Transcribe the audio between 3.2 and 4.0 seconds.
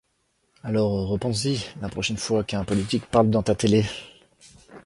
dans ta télé.